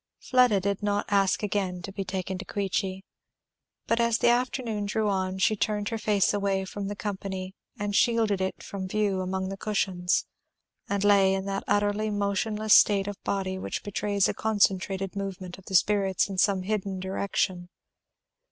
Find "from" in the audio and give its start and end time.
6.65-6.87, 8.63-8.87